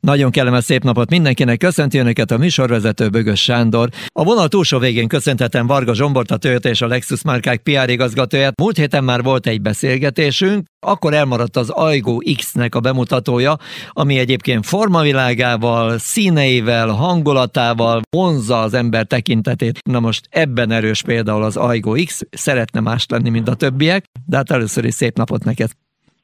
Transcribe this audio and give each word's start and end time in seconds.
Nagyon 0.00 0.30
kellemes 0.30 0.64
szép 0.64 0.82
napot 0.82 1.10
mindenkinek, 1.10 1.58
köszönti 1.58 1.98
önöket 1.98 2.30
a 2.30 2.38
műsorvezető 2.38 3.08
Bögös 3.08 3.42
Sándor. 3.42 3.88
A 4.12 4.24
vonal 4.24 4.48
túlsó 4.48 4.78
végén 4.78 5.08
köszöntetem 5.08 5.66
Varga 5.66 5.94
Zsombort, 5.94 6.30
a 6.30 6.36
Toyota 6.36 6.68
és 6.68 6.80
a 6.80 6.86
Lexus 6.86 7.22
márkák 7.22 7.62
PR 7.62 7.88
igazgatóját. 7.88 8.60
Múlt 8.60 8.76
héten 8.76 9.04
már 9.04 9.22
volt 9.22 9.46
egy 9.46 9.60
beszélgetésünk, 9.60 10.66
akkor 10.86 11.14
elmaradt 11.14 11.56
az 11.56 11.70
Aigo 11.70 12.18
X-nek 12.36 12.74
a 12.74 12.80
bemutatója, 12.80 13.56
ami 13.88 14.18
egyébként 14.18 14.66
formavilágával, 14.66 15.98
színeivel, 15.98 16.88
hangulatával 16.88 18.02
vonzza 18.10 18.60
az 18.60 18.74
ember 18.74 19.06
tekintetét. 19.06 19.78
Na 19.88 20.00
most 20.00 20.28
ebben 20.30 20.70
erős 20.70 21.02
például 21.02 21.42
az 21.42 21.56
Aigo 21.56 21.92
X, 22.04 22.20
szeretne 22.30 22.80
más 22.80 23.06
lenni, 23.08 23.30
mint 23.30 23.48
a 23.48 23.54
többiek, 23.54 24.04
de 24.26 24.36
hát 24.36 24.50
először 24.50 24.84
is 24.84 24.94
szép 24.94 25.16
napot 25.16 25.44
neked. 25.44 25.70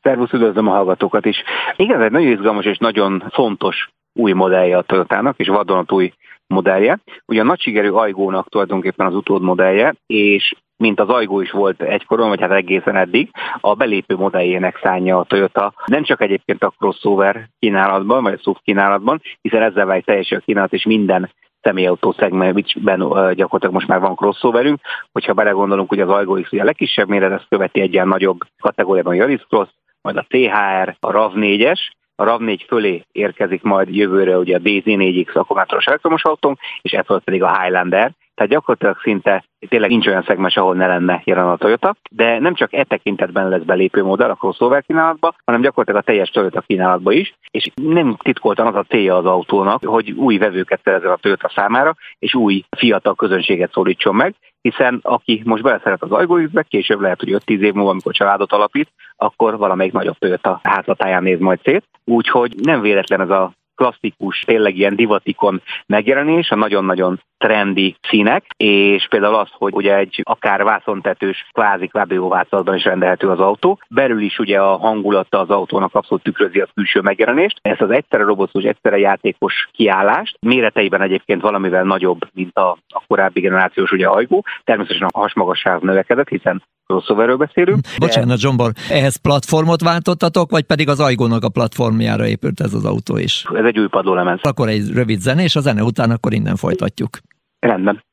Szervusz, 0.03 0.33
üdvözlöm 0.33 0.69
a 0.69 0.71
hallgatókat 0.71 1.27
is. 1.27 1.43
Igen, 1.77 2.03
egy 2.03 2.11
nagyon 2.11 2.33
izgalmas 2.33 2.65
és 2.65 2.79
nagyon 2.79 3.25
fontos 3.31 3.91
új 4.13 4.33
modellje 4.33 4.77
a 4.77 4.83
Toyotának, 4.83 5.39
és 5.39 5.49
vadonatúj 5.49 6.13
modellje. 6.47 6.99
Ugye 7.27 7.41
a 7.41 7.45
nagysikerű 7.45 7.91
Aigónak 7.91 8.49
tulajdonképpen 8.49 9.07
az 9.07 9.15
utód 9.15 9.43
modellje, 9.43 9.95
és 10.07 10.55
mint 10.77 11.01
az 11.01 11.09
Ajgó 11.09 11.41
is 11.41 11.51
volt 11.51 11.83
egykoron, 11.83 12.29
vagy 12.29 12.41
hát 12.41 12.51
egészen 12.51 12.97
eddig, 12.97 13.31
a 13.61 13.75
belépő 13.75 14.17
modelljének 14.17 14.79
szánja 14.83 15.19
a 15.19 15.25
Toyota. 15.25 15.73
Nem 15.87 16.03
csak 16.03 16.23
egyébként 16.23 16.63
a 16.63 16.73
crossover 16.79 17.49
kínálatban, 17.59 18.23
vagy 18.23 18.33
a 18.33 18.43
SUV 18.43 18.57
kínálatban, 18.65 19.21
hiszen 19.41 19.63
ezzel 19.63 19.87
vált 19.87 20.05
teljesen 20.05 20.39
a 20.39 20.45
kínálat, 20.45 20.73
és 20.73 20.85
minden 20.85 21.31
személyautó 21.63 22.13
szegmentben 22.13 22.99
gyakorlatilag 23.35 23.73
most 23.73 23.87
már 23.87 24.01
van 24.01 24.17
crossoverünk. 24.17 24.81
Hogyha 25.13 25.33
belegondolunk, 25.33 25.89
hogy 25.89 26.01
az 26.01 26.09
Ajgó 26.09 26.35
X 26.35 26.53
ugye 26.53 26.63
a 26.63 26.65
legkisebb 26.65 27.09
méret, 27.09 27.33
ezt 27.33 27.49
követi 27.49 27.81
egy 27.81 27.93
ilyen 27.93 28.09
nagyobb 28.09 28.39
kategóriában 28.61 29.15
Yaris 29.15 29.45
Cross, 29.49 29.69
majd 30.03 30.17
a 30.17 30.27
THR, 30.29 30.97
a 31.01 31.13
RAV4-es, 31.13 31.81
a 32.15 32.25
RAV4 32.25 32.61
fölé 32.67 33.03
érkezik 33.13 33.63
majd 33.63 33.95
jövőre 33.95 34.39
ugye 34.39 34.57
a 34.57 34.61
DZ4X 34.61 35.33
akkumulátoros 35.33 35.87
elektromos 35.87 36.25
autónk, 36.25 36.59
és 36.81 36.93
ez 36.93 37.05
pedig 37.25 37.43
a 37.43 37.61
Highlander, 37.61 38.13
tehát 38.41 38.55
gyakorlatilag 38.55 39.01
szinte 39.03 39.45
tényleg 39.69 39.91
nincs 39.91 40.07
olyan 40.07 40.23
szegmens, 40.23 40.57
ahol 40.57 40.75
ne 40.75 40.87
lenne 40.87 41.23
jelen 41.25 41.49
a 41.49 41.57
Toyota, 41.57 41.95
de 42.11 42.39
nem 42.39 42.55
csak 42.55 42.73
e 42.73 42.85
tekintetben 42.85 43.49
lesz 43.49 43.63
belépő 43.63 44.03
modell 44.03 44.31
a 44.31 44.35
crossover 44.35 44.83
kínálatba, 44.83 45.35
hanem 45.45 45.61
gyakorlatilag 45.61 46.01
a 46.01 46.05
teljes 46.05 46.29
Toyota 46.29 46.61
kínálatba 46.61 47.13
is, 47.13 47.35
és 47.51 47.71
nem 47.75 48.17
titkoltan 48.23 48.67
az 48.67 48.75
a 48.75 48.85
célja 48.89 49.17
az 49.17 49.25
autónak, 49.25 49.85
hogy 49.85 50.11
új 50.11 50.39
vevőket 50.39 50.81
szerezzen 50.85 51.11
a 51.11 51.17
Toyota 51.17 51.51
számára, 51.55 51.95
és 52.19 52.35
új 52.35 52.65
fiatal 52.77 53.15
közönséget 53.15 53.73
szólítson 53.73 54.15
meg, 54.15 54.35
hiszen 54.63 54.99
aki 55.03 55.43
most 55.45 55.63
beleszeret 55.63 56.03
az 56.03 56.11
ajgóizbe, 56.11 56.63
később 56.63 57.01
lehet, 57.01 57.21
hogy 57.21 57.43
5-10 57.47 57.61
év 57.61 57.73
múlva, 57.73 57.91
amikor 57.91 58.13
családot 58.13 58.53
alapít, 58.53 58.89
akkor 59.17 59.57
valamelyik 59.57 59.93
nagyobb 59.93 60.19
Toyota 60.19 60.61
hátlatáján 60.63 61.23
néz 61.23 61.39
majd 61.39 61.61
szét. 61.63 61.85
Úgyhogy 62.05 62.55
nem 62.63 62.81
véletlen 62.81 63.21
ez 63.21 63.31
a 63.31 63.53
klasszikus, 63.81 64.41
tényleg 64.41 64.77
ilyen 64.77 64.97
divatikon 64.97 65.63
megjelenés, 65.87 66.51
a 66.51 66.57
nagyon-nagyon 66.57 67.21
trendi 67.39 67.97
színek, 68.09 68.45
és 68.57 69.07
például 69.09 69.35
az, 69.35 69.49
hogy 69.51 69.75
ugye 69.75 69.97
egy 69.97 70.21
akár 70.25 70.63
vászontetős 70.65 71.49
kvázi 71.53 71.87
kvábjóvászatban 71.87 72.75
is 72.75 72.85
rendelhető 72.85 73.29
az 73.29 73.41
autó. 73.41 73.79
Belül 73.89 74.21
is 74.21 74.39
ugye 74.39 74.61
a 74.61 74.77
hangulata 74.77 75.41
az 75.41 75.49
autónak 75.49 75.95
abszolút 75.95 76.23
tükrözi 76.23 76.61
a 76.61 76.69
külső 76.75 77.01
megjelenést. 77.01 77.59
Ezt 77.63 77.81
az 77.81 77.91
egyszerre 77.91 78.25
robotos, 78.25 78.65
egyszerre 78.65 78.99
játékos 78.99 79.69
kiállást, 79.73 80.37
méreteiben 80.41 81.03
egyébként 81.03 81.41
valamivel 81.41 81.83
nagyobb, 81.83 82.21
mint 82.33 82.57
a, 82.57 82.71
a 82.89 83.03
korábbi 83.07 83.41
generációs 83.41 83.93
ugye 83.93 84.07
ajgó. 84.07 84.45
Természetesen 84.65 85.09
a 85.11 85.19
hasmagasság 85.19 85.81
növekedett, 85.81 86.29
hiszen 86.29 86.63
crossoverről 86.91 87.37
beszélünk. 87.37 87.81
Bocsánat, 87.99 88.39
Zsombor, 88.39 88.73
ehhez 88.91 89.17
platformot 89.17 89.83
váltottatok, 89.83 90.51
vagy 90.51 90.63
pedig 90.63 90.89
az 90.89 91.01
Ajgónak 91.01 91.45
a 91.45 91.49
platformjára 91.49 92.27
épült 92.27 92.61
ez 92.61 92.75
az 92.75 92.85
autó 92.85 93.17
is? 93.17 93.45
Ez 93.55 93.65
egy 93.65 93.79
új 93.79 93.89
padlólemez. 93.89 94.39
Akkor 94.43 94.69
egy 94.69 94.93
rövid 94.93 95.21
zene, 95.21 95.43
és 95.43 95.57
a 95.57 95.61
zene 95.61 95.83
után 95.83 96.11
akkor 96.11 96.33
innen 96.33 96.57
folytatjuk. 96.57 97.19
Rendben. 97.59 98.05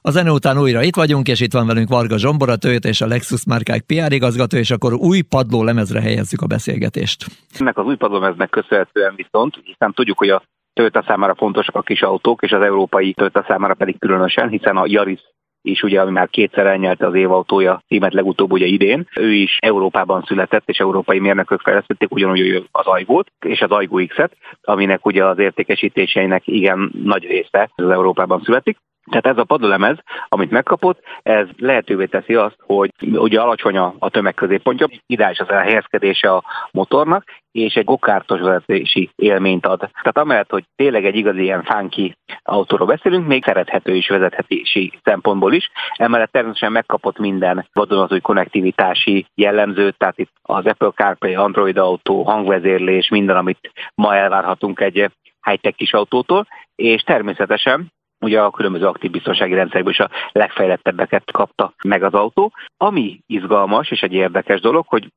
A 0.00 0.10
zene 0.10 0.30
után 0.30 0.58
újra 0.58 0.82
itt 0.82 0.96
vagyunk, 0.96 1.28
és 1.28 1.40
itt 1.40 1.52
van 1.52 1.66
velünk 1.66 1.88
Varga 1.88 2.18
Zsombor, 2.18 2.48
a 2.48 2.56
Toyota 2.56 2.88
és 2.88 3.00
a 3.00 3.06
Lexus 3.06 3.44
márkák 3.46 3.82
PR 3.82 4.12
igazgató, 4.12 4.56
és 4.56 4.70
akkor 4.70 4.92
új 4.92 5.20
padló 5.20 5.62
lemezre 5.62 6.00
helyezzük 6.00 6.40
a 6.40 6.46
beszélgetést. 6.46 7.24
Ennek 7.58 7.78
az 7.78 7.86
új 7.86 7.96
padlólemeznek 7.96 8.50
köszönhetően 8.50 9.14
viszont, 9.16 9.60
hiszen 9.64 9.92
tudjuk, 9.92 10.18
hogy 10.18 10.28
a 10.28 10.42
Toyota 10.72 11.04
számára 11.06 11.34
fontosak 11.34 11.74
a 11.74 11.82
kis 11.82 12.02
autók, 12.02 12.42
és 12.42 12.52
az 12.52 12.62
európai 12.62 13.12
Toyota 13.12 13.44
számára 13.48 13.74
pedig 13.74 13.98
különösen, 13.98 14.48
hiszen 14.48 14.76
a 14.76 14.86
Yaris 14.86 15.20
és 15.64 15.82
ugye 15.82 16.00
ami 16.00 16.10
már 16.10 16.28
kétszer 16.28 16.66
elnyelte 16.66 17.06
az 17.06 17.14
évautója 17.14 17.82
címet 17.86 18.12
legutóbb 18.12 18.52
ugye 18.52 18.66
idén, 18.66 19.08
ő 19.16 19.32
is 19.32 19.56
Európában 19.60 20.22
született, 20.26 20.68
és 20.68 20.78
európai 20.78 21.18
mérnökök 21.18 21.60
fejlesztették 21.60 22.10
ugyanúgy 22.10 22.68
az 22.70 22.86
Ajgót, 22.86 23.30
és 23.46 23.60
az 23.60 23.70
Ajgó 23.70 24.06
X-et, 24.06 24.36
aminek 24.62 25.06
ugye 25.06 25.24
az 25.24 25.38
értékesítéseinek 25.38 26.46
igen 26.46 26.90
nagy 27.04 27.22
része 27.24 27.70
az 27.74 27.90
Európában 27.90 28.40
születik. 28.44 28.78
Tehát 29.10 29.26
ez 29.26 29.38
a 29.38 29.44
padlólemez, 29.44 29.96
amit 30.28 30.50
megkapott, 30.50 31.00
ez 31.22 31.46
lehetővé 31.56 32.06
teszi 32.06 32.34
azt, 32.34 32.56
hogy 32.58 32.90
ugye 33.00 33.40
alacsony 33.40 33.76
a 33.76 34.08
tömegközéppontja, 34.10 34.86
ideális 35.06 35.38
az 35.38 35.50
elhelyezkedése 35.50 36.30
a 36.32 36.44
motornak, 36.70 37.24
és 37.52 37.74
egy 37.74 37.84
gokártos 37.84 38.40
vezetési 38.40 39.10
élményt 39.14 39.66
ad. 39.66 39.78
Tehát 39.78 40.18
amellett, 40.18 40.50
hogy 40.50 40.64
tényleg 40.76 41.04
egy 41.04 41.16
igazi 41.16 41.42
ilyen 41.42 41.62
funky 41.62 42.16
autóról 42.42 42.86
beszélünk, 42.86 43.26
még 43.26 43.44
szerethető 43.44 43.94
is 43.94 44.08
vezethetési 44.08 44.92
szempontból 45.02 45.52
is. 45.52 45.70
Emellett 45.96 46.32
természetesen 46.32 46.72
megkapott 46.72 47.18
minden 47.18 47.68
vadonatúj 47.72 48.20
konnektivitási 48.20 49.26
jellemzőt, 49.34 49.96
tehát 49.98 50.18
itt 50.18 50.30
az 50.42 50.66
Apple 50.66 50.90
CarPlay, 50.90 51.34
Android 51.34 51.76
autó, 51.76 52.22
hangvezérlés, 52.22 53.08
minden, 53.08 53.36
amit 53.36 53.70
ma 53.94 54.16
elvárhatunk 54.16 54.80
egy 54.80 55.10
high-tech 55.42 55.76
kis 55.76 55.92
autótól, 55.92 56.46
és 56.74 57.02
természetesen 57.02 57.92
ugye 58.24 58.40
a 58.40 58.50
különböző 58.50 58.86
aktív 58.86 59.10
biztonsági 59.10 59.54
rendszerekből 59.54 59.92
is 59.92 60.00
a 60.00 60.10
legfejlettebbeket 60.32 61.30
kapta 61.32 61.72
meg 61.84 62.02
az 62.02 62.12
autó. 62.12 62.52
Ami 62.76 63.20
izgalmas 63.26 63.90
és 63.90 64.02
egy 64.02 64.12
érdekes 64.12 64.60
dolog, 64.60 64.84
hogy 64.88 65.08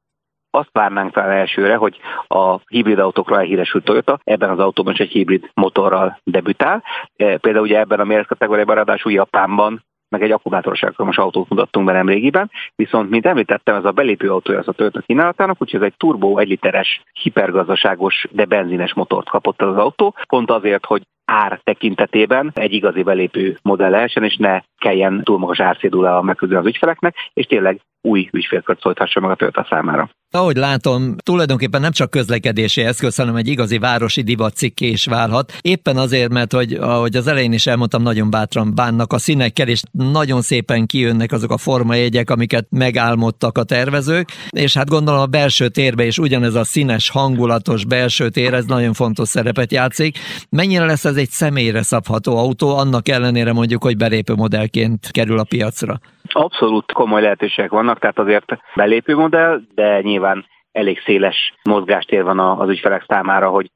azt 0.51 0.69
várnánk 0.72 1.13
fel 1.13 1.29
elsőre, 1.29 1.75
hogy 1.75 2.00
a 2.28 2.59
hibrid 2.67 3.00
autókra 3.00 3.40
elhíresült 3.40 3.84
Toyota 3.84 4.19
ebben 4.23 4.50
az 4.50 4.59
autóban 4.59 4.94
is 4.94 5.00
egy 5.00 5.12
hibrid 5.12 5.50
motorral 5.53 6.19
debütál. 6.23 6.84
E, 7.16 7.38
például 7.38 7.66
ugye 7.66 7.79
ebben 7.79 8.00
a 8.00 8.03
méretkategóriában 8.03 8.75
ráadásul 8.75 9.12
Japánban 9.12 9.85
meg 10.09 10.23
egy 10.23 10.31
akkumulátoros 10.31 10.81
elektromos 10.81 11.17
autót 11.17 11.50
mutattunk 11.50 11.85
be 11.85 11.91
nemrégiben, 11.91 12.51
viszont, 12.75 13.09
mint 13.09 13.25
említettem, 13.25 13.75
ez 13.75 13.85
a 13.85 13.91
belépő 13.91 14.31
autója 14.31 14.59
az 14.59 14.67
a 14.67 14.72
Toyota 14.72 15.01
kínálatának, 15.01 15.62
úgyhogy 15.62 15.79
ez 15.79 15.85
egy 15.85 15.97
turbo, 15.97 16.38
egy 16.38 16.47
literes, 16.47 17.01
hipergazdaságos, 17.13 18.28
de 18.31 18.46
benzines 18.46 18.94
motort 18.94 19.29
kapott 19.29 19.62
az 19.62 19.78
autó, 19.78 20.16
pont 20.28 20.51
azért, 20.51 20.85
hogy 20.85 21.01
ár 21.28 21.60
tekintetében 21.64 22.52
egy 22.54 22.74
igazi 22.74 23.04
belépő 23.04 23.58
modell 23.62 23.90
lehessen, 23.90 24.24
és 24.24 24.36
ne 24.36 24.62
kelljen 24.78 25.24
túl 25.24 25.38
magas 25.38 25.60
árszédulával 25.60 26.22
megküzdeni 26.22 26.62
az 26.62 26.68
ügyfeleknek, 26.68 27.16
és 27.34 27.46
tényleg 27.46 27.80
új 28.07 28.29
ügyfélkört 28.31 28.81
szólthassa 28.81 29.19
meg 29.19 29.29
a 29.29 29.35
Toyota 29.35 29.66
számára. 29.69 30.09
Ahogy 30.31 30.56
látom, 30.56 31.16
tulajdonképpen 31.23 31.81
nem 31.81 31.91
csak 31.91 32.09
közlekedési 32.09 32.81
eszköz, 32.81 33.16
hanem 33.16 33.35
egy 33.35 33.47
igazi 33.47 33.78
városi 33.78 34.22
divatcikké 34.22 34.88
is 34.88 35.06
válhat. 35.06 35.53
Éppen 35.62 35.97
azért, 35.97 36.31
mert 36.31 36.53
hogy 36.53 36.73
ahogy 36.73 37.16
az 37.16 37.28
elején 37.28 37.53
is 37.53 37.67
elmondtam, 37.67 38.01
nagyon 38.01 38.29
bátran 38.29 38.75
bánnak 38.75 39.13
a 39.13 39.17
színekkel, 39.17 39.67
és 39.67 39.81
nagyon 39.91 40.41
szépen 40.41 40.85
kijönnek 40.85 41.31
azok 41.31 41.51
a 41.51 41.57
formajegyek, 41.57 42.29
amiket 42.29 42.67
megálmodtak 42.69 43.57
a 43.57 43.63
tervezők, 43.63 44.29
és 44.50 44.73
hát 44.73 44.90
gondolom 44.90 45.19
a 45.19 45.25
belső 45.25 45.67
térbe 45.67 46.06
is 46.06 46.17
ugyanez 46.17 46.56
a 46.56 46.63
színes, 46.63 47.09
hangulatos 47.09 47.85
belső 47.85 48.29
tér, 48.29 48.53
ez 48.53 48.66
nagyon 48.66 48.94
fontos 48.94 49.28
szerepet 49.28 49.72
játszik. 49.72 50.17
Mennyire 50.50 50.85
lesz 50.85 51.06
ez 51.06 51.16
egy 51.16 51.29
személyre 51.29 51.81
szabható 51.81 52.38
autó, 52.38 52.78
annak 52.78 53.07
ellenére 53.07 53.53
mondjuk, 53.53 53.84
hogy 53.84 53.97
belépő 53.97 54.34
modellként 54.34 55.12
kerül 55.12 55.40
a 55.40 55.44
piacra? 55.44 56.00
Abszolút 56.34 56.92
komoly 56.92 57.22
lehetőségek 57.22 57.72
vannak, 57.72 58.00
tehát 58.00 58.20
azért 58.20 58.58
belépő 58.76 59.16
modell, 59.16 59.62
de 59.76 60.02
nyilván 60.02 60.46
elég 60.72 61.02
széles 61.06 61.54
mozgástér 61.64 62.24
van 62.24 62.40
az 62.40 62.70
ügyfelek 62.70 63.04
számára, 63.08 63.50
hogy 63.50 63.72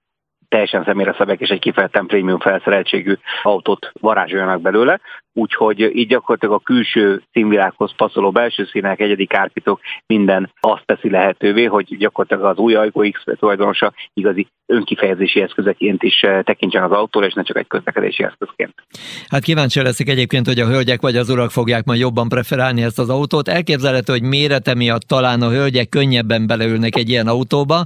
teljesen 0.48 0.84
személyre 0.84 1.16
szabják 1.18 1.40
és 1.40 1.50
egy 1.50 1.60
kifejezetten 1.60 2.06
prémium 2.06 2.40
felszereltségű 2.40 3.16
autót 3.44 3.92
varázsoljanak 4.00 4.62
belőle 4.62 5.00
úgyhogy 5.34 5.80
így 5.80 6.08
gyakorlatilag 6.08 6.56
a 6.56 6.64
külső 6.64 7.24
színvilághoz 7.32 7.96
passzoló 7.96 8.32
belső 8.32 8.66
színek, 8.66 9.00
egyedi 9.00 9.26
kárpitok, 9.26 9.80
minden 10.06 10.52
azt 10.60 10.86
teszi 10.86 11.10
lehetővé, 11.10 11.66
hogy 11.66 11.98
gyakorlatilag 11.98 12.52
az 12.52 12.58
új 12.58 12.76
Aygo 12.76 13.10
X 13.10 13.24
tulajdonosa 13.40 13.94
igazi 14.14 14.48
önkifejezési 14.72 15.42
eszközeként 15.42 16.04
is 16.04 16.22
eh, 16.22 16.42
tekintsen 16.44 16.84
az 16.84 16.92
autóra, 16.92 17.26
és 17.26 17.34
ne 17.34 17.44
csak 17.44 17.58
egy 17.58 17.68
közlekedési 17.68 18.24
eszközként. 18.24 18.74
Hát 19.28 19.44
kíváncsi 19.44 19.82
leszek 19.82 20.10
egyébként, 20.10 20.46
hogy 20.46 20.60
a 20.60 20.68
hölgyek 20.68 21.02
vagy 21.02 21.16
az 21.16 21.30
urak 21.30 21.52
fogják 21.52 21.84
majd 21.86 22.00
jobban 22.00 22.30
preferálni 22.30 22.84
ezt 22.84 23.00
az 23.00 23.10
autót. 23.10 23.48
Elképzelhető, 23.48 24.12
hogy 24.14 24.22
mérete 24.22 24.76
miatt 24.76 25.02
talán 25.02 25.42
a 25.42 25.50
hölgyek 25.50 25.90
könnyebben 25.90 26.48
beleülnek 26.48 26.96
egy 26.96 27.10
ilyen 27.10 27.28
autóba, 27.28 27.86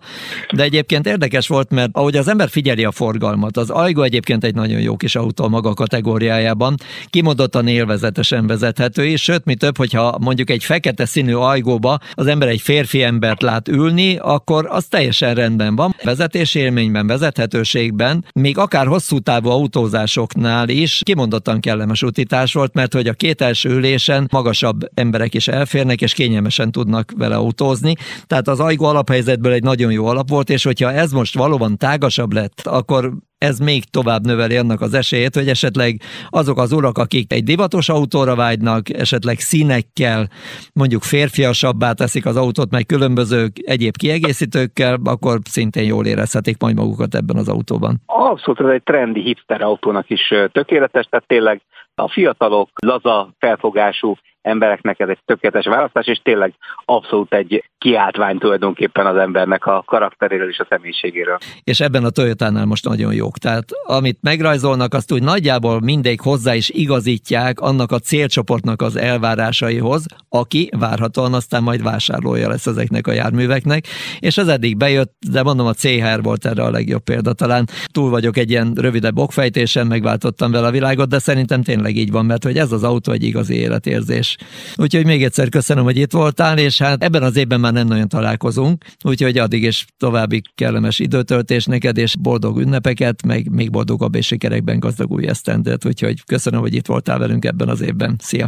de 0.56 0.64
egyébként 0.64 1.06
érdekes 1.06 1.48
volt, 1.48 1.72
mert 1.72 1.90
ahogy 1.94 2.16
az 2.16 2.28
ember 2.28 2.50
figyeli 2.50 2.86
a 2.86 2.92
forgalmat, 2.92 3.58
az 3.58 3.70
Aygo 3.70 4.02
egyébként 4.02 4.44
egy 4.44 4.56
nagyon 4.56 4.82
jó 4.82 4.96
kis 4.96 5.16
autó 5.16 5.48
maga 5.48 5.74
kategóriájában. 5.74 6.76
Kimond 7.10 7.35
kimondottan 7.36 7.68
élvezetesen 7.68 8.48
vezethető, 8.48 9.06
és 9.06 9.22
sőt, 9.22 9.46
mi 9.46 9.56
több, 9.56 9.78
hogyha 9.78 10.18
mondjuk 10.22 10.50
egy 10.50 10.64
fekete 10.64 11.06
színű 11.06 11.34
ajgóba 11.34 12.00
az 12.14 12.28
ember 12.28 12.48
egy 12.48 12.62
férfi 12.62 13.04
embert 13.04 13.42
lát 13.42 13.68
ülni, 13.68 14.18
akkor 14.18 14.68
az 14.70 14.86
teljesen 14.86 15.36
rendben 15.36 15.76
van. 15.76 15.96
Vezetési 16.04 16.60
élményben, 16.60 17.08
vezethetőségben, 17.08 18.26
még 18.34 18.58
akár 18.58 18.88
hosszú 18.88 19.20
távú 19.20 19.50
autózásoknál 19.50 20.70
is 20.70 21.02
kimondottan 21.04 21.60
kellemes 21.60 22.02
utítás 22.02 22.54
volt, 22.54 22.74
mert 22.74 22.94
hogy 22.94 23.08
a 23.08 23.14
két 23.14 23.42
első 23.42 23.70
ülésen 23.70 24.28
magasabb 24.32 24.90
emberek 24.94 25.34
is 25.34 25.48
elférnek, 25.48 26.02
és 26.02 26.14
kényelmesen 26.14 26.72
tudnak 26.72 27.12
vele 27.18 27.36
autózni. 27.36 27.94
Tehát 28.28 28.48
az 28.48 28.60
ajgó 28.60 28.86
alaphelyzetből 28.86 29.52
egy 29.52 29.64
nagyon 29.64 29.92
jó 29.92 30.06
alap 30.06 30.30
volt, 30.30 30.50
és 30.50 30.64
hogyha 30.64 30.92
ez 30.92 31.12
most 31.12 31.36
valóban 31.36 31.78
tágasabb 31.78 32.34
lett, 32.34 32.62
akkor 32.64 33.14
ez 33.46 33.60
még 33.60 33.84
tovább 33.84 34.26
növeli 34.26 34.58
annak 34.58 34.82
az 34.82 34.94
esélyét, 34.94 35.36
hogy 35.36 35.48
esetleg 35.48 36.02
azok 36.30 36.58
az 36.58 36.72
urak, 36.72 36.98
akik 36.98 37.34
egy 37.34 37.44
divatos 37.44 37.90
autóra 37.90 38.36
vágynak, 38.36 38.90
esetleg 38.90 39.40
színekkel, 39.40 40.28
mondjuk 40.74 41.04
férfiasabbá 41.04 41.92
teszik 41.92 42.26
az 42.26 42.36
autót, 42.36 42.72
meg 42.72 42.86
különböző 42.86 43.48
egyéb 43.66 43.98
kiegészítőkkel, 43.98 44.98
akkor 45.04 45.40
szintén 45.44 45.84
jól 45.84 46.06
érezhetik 46.06 46.62
majd 46.62 46.76
magukat 46.76 47.16
ebben 47.16 47.38
az 47.38 47.50
autóban. 47.50 48.02
Abszolút, 48.06 48.60
ez 48.60 48.68
egy 48.68 48.84
trendi 48.84 49.22
hipster 49.22 49.62
autónak 49.62 50.10
is 50.10 50.34
tökéletes, 50.52 51.06
tehát 51.10 51.28
tényleg 51.28 51.62
a 51.96 52.10
fiatalok, 52.10 52.70
laza 52.82 53.30
felfogású 53.40 54.16
embereknek 54.46 55.00
ez 55.00 55.10
egy 55.10 55.20
tökéletes 55.26 55.66
választás, 55.66 56.08
és 56.08 56.20
tényleg 56.24 56.54
abszolút 56.86 57.34
egy 57.34 57.64
kiáltvány 57.78 58.38
tulajdonképpen 58.38 59.06
az 59.06 59.18
embernek 59.18 59.66
a 59.66 59.84
karakteréről 59.86 60.50
és 60.50 60.60
a 60.60 60.66
személyiségéről. 60.70 61.38
És 61.64 61.80
ebben 61.80 62.04
a 62.04 62.10
Toyotánál 62.10 62.66
most 62.66 62.86
nagyon 62.86 63.14
jók. 63.14 63.38
Tehát 63.38 63.66
amit 63.86 64.18
megrajzolnak, 64.22 64.94
azt 64.94 65.12
úgy 65.12 65.24
nagyjából 65.24 65.80
mindegy 65.80 66.20
hozzá 66.24 66.56
is 66.56 66.70
igazítják 66.70 67.60
annak 67.60 67.92
a 67.92 68.00
célcsoportnak 68.00 68.82
az 68.82 68.96
elvárásaihoz, 68.96 70.06
aki 70.30 70.70
várhatóan 70.80 71.34
aztán 71.34 71.64
majd 71.64 71.84
vásárlója 71.84 72.48
lesz 72.48 72.68
ezeknek 72.68 73.08
a 73.08 73.12
járműveknek, 73.12 73.86
és 74.20 74.38
az 74.38 74.48
eddig 74.48 74.78
bejött, 74.78 75.14
de 75.32 75.44
mondom 75.44 75.66
a 75.66 75.74
CHR 75.74 76.22
volt 76.22 76.46
erre 76.46 76.64
a 76.64 76.72
legjobb 76.72 77.04
példa. 77.04 77.34
Talán 77.34 77.66
túl 77.92 78.10
vagyok 78.10 78.38
egy 78.38 78.50
ilyen 78.50 78.74
rövidebb 78.76 79.18
okfejtésen, 79.18 79.88
megváltottam 79.88 80.52
vele 80.52 80.68
a 80.68 80.72
világot, 80.72 81.10
de 81.10 81.20
szerintem 81.20 81.62
tényleg 81.62 81.85
így 81.94 82.12
van, 82.12 82.26
mert 82.26 82.44
hogy 82.44 82.58
ez 82.58 82.72
az 82.72 82.84
autó 82.84 83.12
egy 83.12 83.24
igazi 83.24 83.56
életérzés. 83.56 84.38
Úgyhogy 84.76 85.06
még 85.06 85.24
egyszer 85.24 85.50
köszönöm, 85.50 85.84
hogy 85.84 85.98
itt 85.98 86.12
voltál, 86.12 86.58
és 86.58 86.82
hát 86.82 87.04
ebben 87.04 87.24
az 87.24 87.38
évben 87.38 87.60
már 87.60 87.74
nem 87.74 87.88
nagyon 87.88 88.08
találkozunk, 88.08 88.84
úgyhogy 89.04 89.38
addig 89.38 89.64
is 89.64 89.86
további 89.98 90.42
kellemes 90.56 91.00
időtöltés 91.00 91.66
neked, 91.66 91.98
és 91.98 92.16
boldog 92.18 92.58
ünnepeket, 92.60 93.26
meg 93.26 93.52
még 93.52 93.72
boldogabb 93.72 94.16
és 94.16 94.26
sikerekben 94.26 94.80
gazdag 94.80 95.12
új 95.12 95.28
esztendet, 95.28 95.86
úgyhogy 95.86 96.24
köszönöm, 96.26 96.60
hogy 96.60 96.74
itt 96.74 96.86
voltál 96.86 97.20
velünk 97.20 97.46
ebben 97.46 97.70
az 97.70 97.82
évben. 97.82 98.16
Szia! 98.20 98.48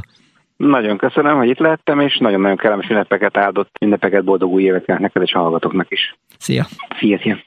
Nagyon 0.57 0.97
köszönöm, 0.97 1.37
hogy 1.37 1.49
itt 1.49 1.59
lettem, 1.59 1.99
és 1.99 2.17
nagyon-nagyon 2.17 2.57
kellemes 2.57 2.89
ünnepeket 2.89 3.37
áldott, 3.37 3.75
ünnepeket, 3.81 4.23
boldog 4.23 4.51
új 4.51 4.63
éveket 4.63 4.99
neked 4.99 5.21
és 5.21 5.33
a 5.33 5.39
hallgatóknak 5.39 5.91
is. 5.91 6.15
Szia! 6.37 6.65
Szia, 6.99 7.19
szia! 7.21 7.37